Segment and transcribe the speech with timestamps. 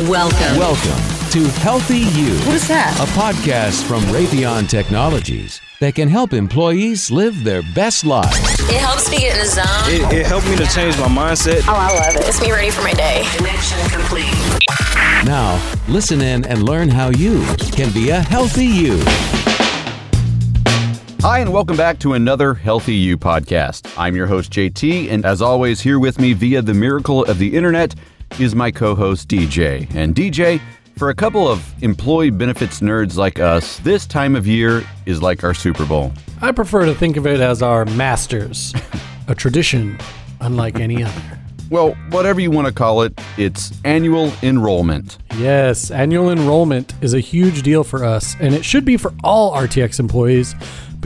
[0.00, 0.58] Welcome.
[0.58, 2.94] Welcome to Healthy You, What is that?
[3.00, 8.36] a podcast from Raytheon Technologies that can help employees live their best lives.
[8.68, 9.64] It helps me get in the zone.
[10.12, 11.62] It, it helped me to change my mindset.
[11.66, 12.26] Oh, I love it.
[12.26, 13.24] Gets me ready for my day.
[13.38, 14.34] Connection complete.
[15.24, 15.58] Now,
[15.88, 17.42] listen in and learn how you
[17.72, 18.98] can be a healthy you.
[21.22, 23.90] Hi, and welcome back to another Healthy You podcast.
[23.96, 27.56] I'm your host, JT, and as always, here with me via the miracle of the
[27.56, 27.94] internet
[28.38, 29.92] is my co host, DJ.
[29.94, 30.60] And DJ,
[30.96, 35.44] for a couple of employee benefits nerds like us, this time of year is like
[35.44, 36.12] our Super Bowl.
[36.40, 38.74] I prefer to think of it as our masters,
[39.28, 39.98] a tradition
[40.40, 41.22] unlike any other.
[41.68, 45.18] Well, whatever you want to call it, it's annual enrollment.
[45.36, 49.52] Yes, annual enrollment is a huge deal for us, and it should be for all
[49.52, 50.54] RTX employees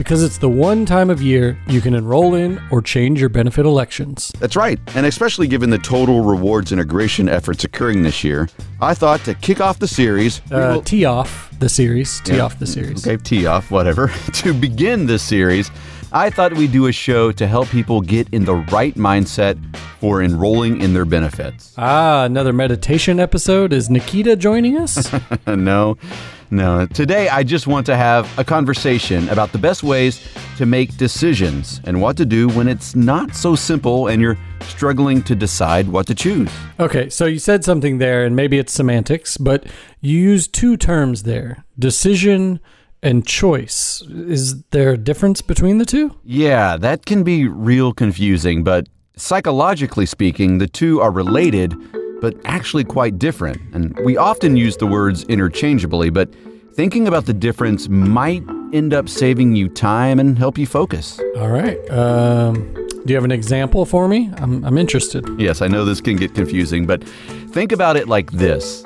[0.01, 3.67] because it's the one time of year you can enroll in or change your benefit
[3.67, 4.31] elections.
[4.39, 8.49] That's right, and especially given the total rewards integration efforts occurring this year,
[8.81, 12.19] I thought to kick off the series, Uh, will- tee off the series.
[12.21, 13.05] Tee off the series.
[13.05, 14.07] Okay, tee off, whatever.
[14.33, 15.69] to begin this series,
[16.11, 19.55] I thought we'd do a show to help people get in the right mindset
[19.99, 21.75] for enrolling in their benefits.
[21.77, 23.71] Ah, another meditation episode.
[23.71, 25.11] Is Nikita joining us?
[25.47, 25.95] no,
[26.51, 26.85] no.
[26.85, 30.27] Today, I just want to have a conversation about the best ways
[30.57, 35.23] to make decisions and what to do when it's not so simple and you're struggling
[35.23, 36.49] to decide what to choose.
[36.79, 39.65] Okay, so you said something there, and maybe it's semantics, but
[40.01, 42.59] you used two terms there decision
[43.01, 44.03] and choice.
[44.09, 46.15] Is there a difference between the two?
[46.23, 51.73] Yeah, that can be real confusing, but psychologically speaking, the two are related,
[52.21, 53.59] but actually quite different.
[53.73, 56.29] And we often use the words interchangeably, but
[56.73, 61.19] thinking about the difference might end up saving you time and help you focus.
[61.37, 61.77] All right.
[61.89, 62.53] Um,
[63.03, 64.31] do you have an example for me?
[64.37, 65.27] I'm, I'm interested.
[65.39, 67.03] Yes, I know this can get confusing, but
[67.51, 68.83] think about it like this.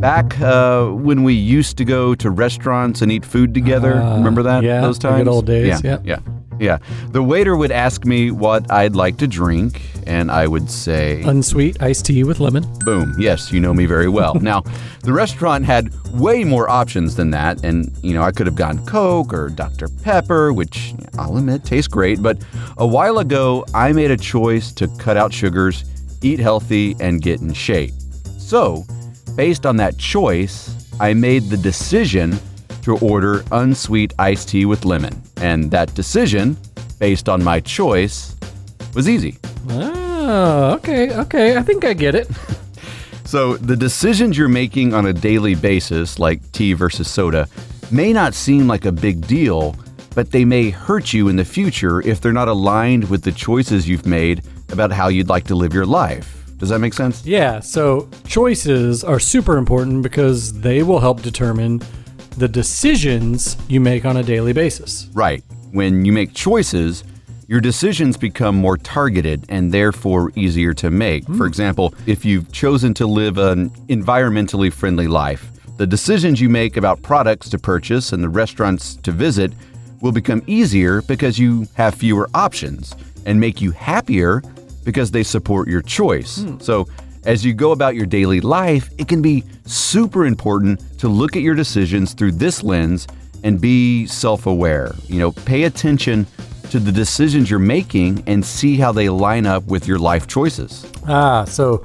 [0.00, 4.42] Back uh, when we used to go to restaurants and eat food together, Uh, remember
[4.42, 4.62] that?
[4.62, 5.28] yeah, those the good times.
[5.28, 6.18] old days, Yeah, yeah,
[6.58, 6.78] yeah.
[7.12, 11.82] The waiter would ask me what I'd like to drink, and I would say, Unsweet
[11.82, 12.64] iced tea with lemon.
[12.80, 13.14] Boom.
[13.18, 14.34] Yes, you know me very well.
[14.40, 14.62] now,
[15.02, 18.84] the restaurant had way more options than that, and you know I could have gone
[18.86, 22.22] Coke or Dr Pepper, which I'll admit tastes great.
[22.22, 22.38] But
[22.78, 25.84] a while ago, I made a choice to cut out sugars,
[26.22, 27.92] eat healthy, and get in shape.
[28.38, 28.84] So,
[29.36, 32.38] based on that choice, I made the decision
[32.82, 36.56] to order unsweet iced tea with lemon, and that decision,
[37.00, 38.36] based on my choice,
[38.94, 39.38] was easy.
[40.28, 41.56] Oh, okay, okay.
[41.56, 42.28] I think I get it.
[43.24, 47.48] So, the decisions you're making on a daily basis, like tea versus soda,
[47.92, 49.76] may not seem like a big deal,
[50.16, 53.88] but they may hurt you in the future if they're not aligned with the choices
[53.88, 54.42] you've made
[54.72, 56.44] about how you'd like to live your life.
[56.56, 57.24] Does that make sense?
[57.24, 61.82] Yeah, so choices are super important because they will help determine
[62.36, 65.08] the decisions you make on a daily basis.
[65.12, 65.44] Right.
[65.70, 67.04] When you make choices,
[67.48, 71.24] your decisions become more targeted and therefore easier to make.
[71.24, 71.36] Hmm.
[71.36, 76.76] For example, if you've chosen to live an environmentally friendly life, the decisions you make
[76.76, 79.52] about products to purchase and the restaurants to visit
[80.00, 82.94] will become easier because you have fewer options
[83.26, 84.42] and make you happier
[84.84, 86.42] because they support your choice.
[86.42, 86.58] Hmm.
[86.58, 86.86] So,
[87.24, 91.42] as you go about your daily life, it can be super important to look at
[91.42, 93.08] your decisions through this lens
[93.42, 94.94] and be self aware.
[95.08, 96.24] You know, pay attention
[96.70, 100.90] to the decisions you're making and see how they line up with your life choices.
[101.06, 101.82] Ah, so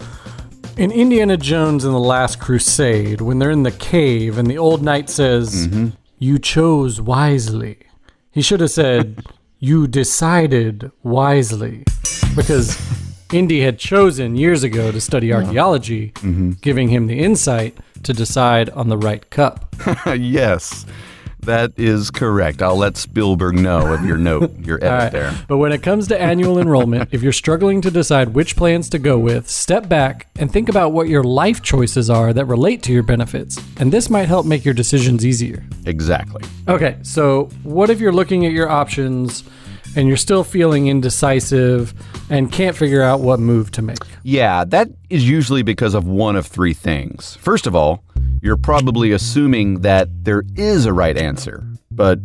[0.77, 4.81] in Indiana Jones and the Last Crusade, when they're in the cave and the old
[4.81, 5.67] knight says,
[6.19, 7.77] You chose wisely,
[8.31, 9.23] he should have said,
[9.59, 11.83] You decided wisely.
[12.35, 12.79] Because
[13.31, 16.13] Indy had chosen years ago to study archaeology,
[16.61, 19.75] giving him the insight to decide on the right cup.
[20.17, 20.85] yes,
[21.41, 22.61] that is correct.
[22.61, 25.11] I'll let Spielberg know of your note, your edit right.
[25.11, 25.33] there.
[25.47, 28.99] But when it comes to annual enrollment, if you're struggling to decide which plans to
[28.99, 32.93] go with, step back and think about what your life choices are that relate to
[32.93, 33.59] your benefits.
[33.77, 35.63] And this might help make your decisions easier.
[35.85, 36.43] Exactly.
[36.67, 39.43] Okay, so what if you're looking at your options
[39.95, 41.93] and you're still feeling indecisive
[42.29, 43.97] and can't figure out what move to make?
[44.23, 47.35] Yeah, that is usually because of one of three things.
[47.37, 48.03] First of all,
[48.41, 52.19] you're probably assuming that there is a right answer, but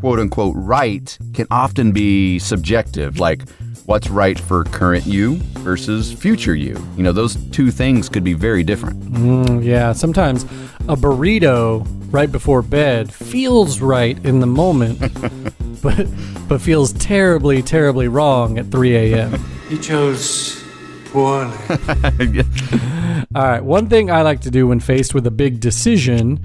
[0.00, 3.48] quote unquote right can often be subjective, like
[3.84, 6.82] what's right for current you versus future you.
[6.96, 9.00] You know, those two things could be very different.
[9.12, 10.44] Mm, yeah, sometimes
[10.88, 14.98] a burrito right before bed feels right in the moment,
[15.82, 16.06] but
[16.48, 19.44] but feels terribly, terribly wrong at 3 a.m.
[19.68, 20.62] He chose
[21.06, 21.54] poorly.
[23.32, 23.62] All right.
[23.62, 26.40] One thing I like to do when faced with a big decision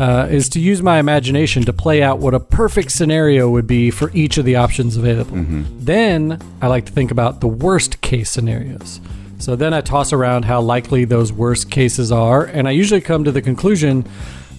[0.00, 3.92] uh, is to use my imagination to play out what a perfect scenario would be
[3.92, 5.36] for each of the options available.
[5.78, 9.00] Then I like to think about the worst case scenarios.
[9.38, 13.22] So then I toss around how likely those worst cases are, and I usually come
[13.22, 14.04] to the conclusion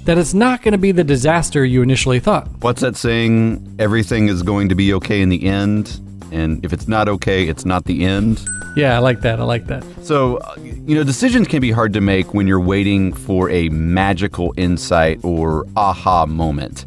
[0.05, 2.47] that it's not going to be the disaster you initially thought.
[2.61, 3.75] What's that saying?
[3.79, 5.99] Everything is going to be okay in the end.
[6.31, 8.41] And if it's not okay, it's not the end.
[8.75, 9.39] Yeah, I like that.
[9.39, 9.85] I like that.
[10.01, 10.39] So,
[10.87, 15.19] you know, decisions can be hard to make when you're waiting for a magical insight
[15.23, 16.85] or aha moment.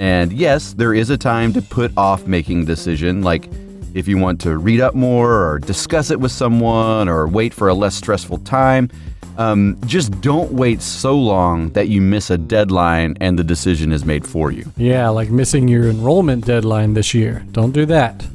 [0.00, 3.48] And yes, there is a time to put off making a decision, like
[3.94, 7.68] if you want to read up more or discuss it with someone or wait for
[7.68, 8.90] a less stressful time.
[9.38, 14.04] Um, just don't wait so long that you miss a deadline and the decision is
[14.04, 14.72] made for you.
[14.76, 17.46] Yeah, like missing your enrollment deadline this year.
[17.52, 18.26] Don't do that.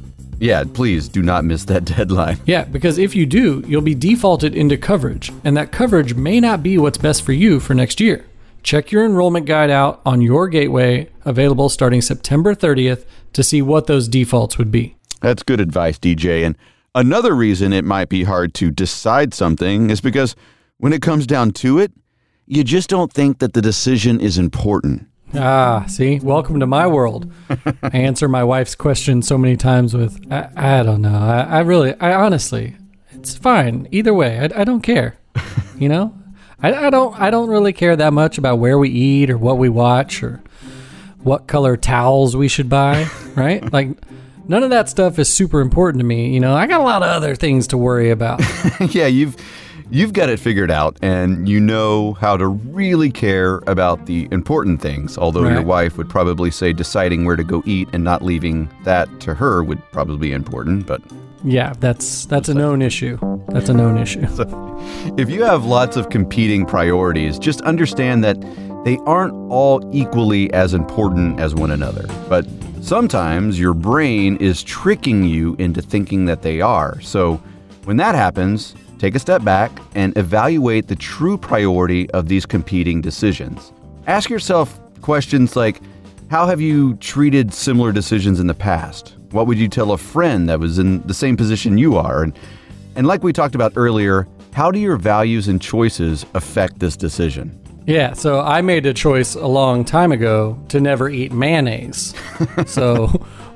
[0.42, 2.40] Yeah, please do not miss that deadline.
[2.44, 6.64] Yeah, because if you do, you'll be defaulted into coverage, and that coverage may not
[6.64, 8.26] be what's best for you for next year.
[8.64, 13.04] Check your enrollment guide out on your gateway, available starting September 30th,
[13.34, 14.96] to see what those defaults would be.
[15.20, 16.44] That's good advice, DJ.
[16.44, 16.58] And
[16.92, 20.34] another reason it might be hard to decide something is because
[20.78, 21.92] when it comes down to it,
[22.46, 25.06] you just don't think that the decision is important.
[25.34, 27.32] Ah, see, welcome to my world.
[27.82, 31.18] I answer my wife's question so many times with, I, I don't know.
[31.18, 32.76] I, I really, I honestly,
[33.12, 34.38] it's fine either way.
[34.40, 35.16] I, I don't care.
[35.78, 36.14] You know,
[36.62, 39.58] I, I don't, I don't really care that much about where we eat or what
[39.58, 40.42] we watch or
[41.22, 43.08] what color towels we should buy.
[43.34, 43.72] Right?
[43.72, 43.88] Like,
[44.46, 46.34] none of that stuff is super important to me.
[46.34, 48.42] You know, I got a lot of other things to worry about.
[48.94, 49.36] yeah, you've
[49.90, 54.80] you've got it figured out and you know how to really care about the important
[54.80, 55.18] things.
[55.18, 59.20] Although your wife would probably say deciding where to go eat and not leaving that
[59.20, 61.00] to her would probably be important, but
[61.44, 63.18] Yeah, that's that's a known issue.
[63.48, 64.26] That's a known issue.
[65.16, 68.36] If you have lots of competing priorities, just understand that
[68.84, 72.06] they aren't all equally as important as one another.
[72.28, 72.46] But
[72.80, 77.00] sometimes your brain is tricking you into thinking that they are.
[77.00, 77.40] So
[77.84, 83.00] when that happens, take a step back and evaluate the true priority of these competing
[83.00, 83.72] decisions.
[84.06, 85.80] Ask yourself questions like
[86.30, 89.16] How have you treated similar decisions in the past?
[89.32, 92.22] What would you tell a friend that was in the same position you are?
[92.22, 92.38] And
[92.94, 97.58] and like we talked about earlier, how do your values and choices affect this decision?
[97.84, 102.14] Yeah, so I made a choice a long time ago to never eat mayonnaise.
[102.66, 103.08] so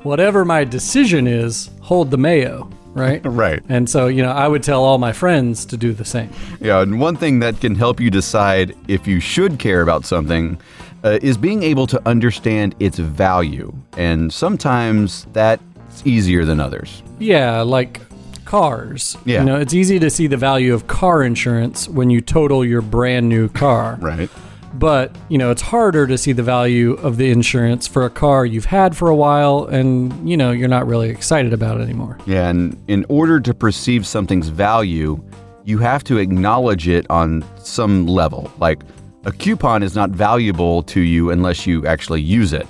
[0.03, 3.21] whatever my decision is, hold the mayo, right?
[3.37, 3.61] Right.
[3.69, 6.29] And so, you know, I would tell all my friends to do the same.
[6.59, 10.59] Yeah, and one thing that can help you decide if you should care about something
[11.03, 13.73] uh, is being able to understand its value.
[13.95, 15.61] And sometimes that's
[16.05, 17.03] easier than others.
[17.19, 18.01] Yeah, like
[18.45, 19.17] cars.
[19.25, 19.39] Yeah.
[19.39, 22.81] You know, it's easy to see the value of car insurance when you total your
[22.81, 23.97] brand new car.
[23.99, 24.29] Right.
[24.77, 28.45] But, you know, it's harder to see the value of the insurance for a car
[28.45, 32.19] you've had for a while and, you know, you're not really excited about it anymore.
[32.27, 35.19] Yeah, and in order to perceive something's value,
[35.65, 38.51] you have to acknowledge it on some level.
[38.59, 38.83] Like
[39.25, 42.67] a coupon is not valuable to you unless you actually use it.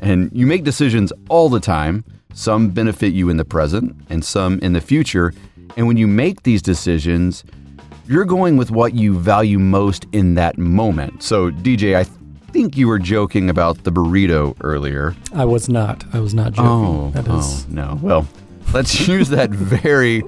[0.00, 2.04] And you make decisions all the time.
[2.34, 5.34] Some benefit you in the present and some in the future.
[5.76, 7.42] And when you make these decisions,
[8.08, 11.22] you're going with what you value most in that moment.
[11.22, 12.04] So, DJ, I
[12.52, 15.14] think you were joking about the burrito earlier.
[15.34, 16.04] I was not.
[16.14, 16.70] I was not joking.
[16.70, 17.98] Oh, That is oh, no.
[18.02, 18.28] Well,
[18.72, 20.22] let's use that very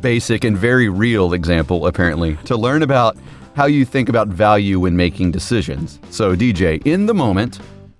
[0.00, 3.16] basic and very real example, apparently, to learn about
[3.54, 5.98] how you think about value when making decisions.
[6.10, 7.58] So, DJ, in the moment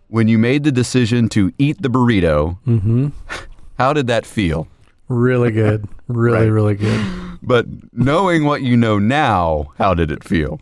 [0.08, 3.08] when you made the decision to eat the burrito, Mm-hmm.
[3.78, 4.66] how did that feel?
[5.08, 5.87] really good.
[6.06, 6.44] Really, Right.
[6.52, 7.27] really good.
[7.42, 10.61] But knowing what you know now, how did it feel?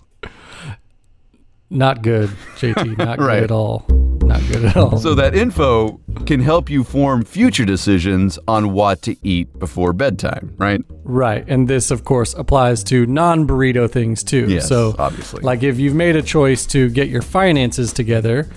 [1.71, 2.99] Not good, JT.
[2.99, 3.85] Not good at all.
[4.26, 4.99] Not good at all.
[4.99, 10.54] So, that info can help you form future decisions on what to eat before bedtime,
[10.59, 10.80] right?
[11.04, 11.45] right.
[11.47, 14.47] And this, of course, applies to non burrito things too.
[14.49, 15.42] Yes, so, obviously.
[15.42, 18.49] like if you've made a choice to get your finances together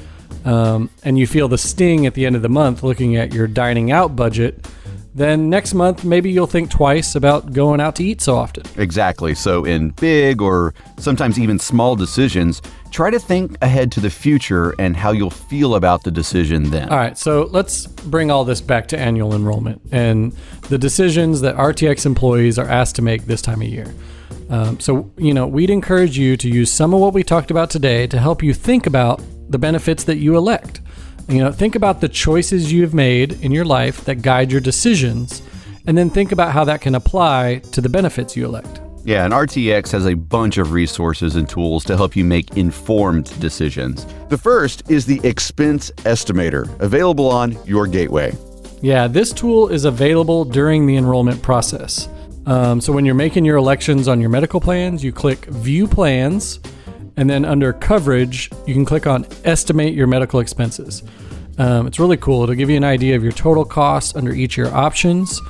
[0.46, 3.48] um, and you feel the sting at the end of the month looking at your
[3.48, 4.66] dining out budget,
[5.14, 8.64] then next month maybe you'll think twice about going out to eat so often.
[8.78, 9.36] Exactly.
[9.36, 12.62] So, in big or sometimes even small decisions,
[12.92, 16.90] try to think ahead to the future and how you'll feel about the decision then.
[16.90, 20.36] All right, so let's bring all this back to annual enrollment and
[20.70, 23.94] the decisions that RTX employees are asked to make this time of year.
[24.50, 27.70] Um, so, you know, we'd encourage you to use some of what we talked about
[27.70, 30.82] today to help you think about the benefits that you elect.
[31.30, 35.44] You know, think about the choices you've made in your life that guide your decisions,
[35.86, 38.82] and then think about how that can apply to the benefits you elect.
[39.04, 43.40] Yeah, and RTX has a bunch of resources and tools to help you make informed
[43.40, 44.08] decisions.
[44.30, 48.36] The first is the Expense Estimator, available on your gateway.
[48.82, 52.10] Yeah, this tool is available during the enrollment process.
[52.48, 56.60] Um, so when you're making your elections on your medical plans, you click View Plans,
[57.18, 61.04] and then under Coverage, you can click on Estimate Your Medical Expenses.
[61.58, 62.44] Um, it's really cool.
[62.44, 65.42] It'll give you an idea of your total costs under each of your options.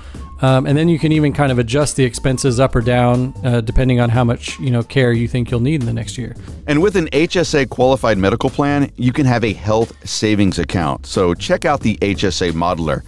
[0.42, 3.62] Um, and then you can even kind of adjust the expenses up or down uh,
[3.62, 6.36] depending on how much you know care you think you'll need in the next year.
[6.66, 11.06] And with an HSA qualified medical plan, you can have a health savings account.
[11.06, 13.04] So check out the HSA Modeler.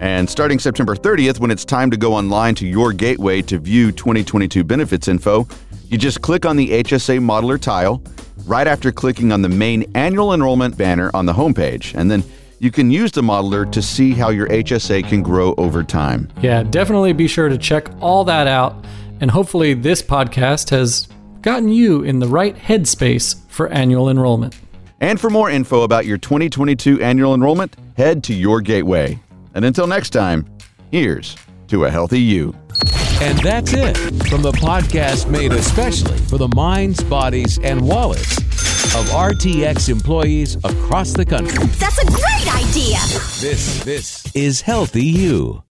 [0.00, 3.92] And starting September 30th, when it's time to go online to your gateway to view
[3.92, 5.48] 2022 benefits info,
[5.88, 8.02] you just click on the HSA Modeler tile
[8.44, 11.94] right after clicking on the main annual enrollment banner on the homepage.
[11.94, 12.24] And then
[12.58, 16.28] you can use the modeler to see how your HSA can grow over time.
[16.40, 18.84] Yeah, definitely be sure to check all that out.
[19.20, 21.08] And hopefully, this podcast has
[21.42, 24.58] gotten you in the right headspace for annual enrollment.
[25.00, 29.18] And for more info about your 2022 annual enrollment, head to your gateway.
[29.54, 30.46] And until next time,
[30.90, 31.36] here's
[31.68, 32.54] to a healthy you.
[33.22, 33.96] And that's it
[34.28, 38.36] from the podcast made especially for the minds, bodies, and wallets
[38.94, 41.66] of RTX employees across the country.
[41.78, 42.98] That's a great idea.
[43.40, 45.62] This this is Healthy You.